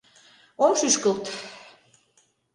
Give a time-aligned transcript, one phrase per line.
[0.63, 1.23] Ом шӱшкылт.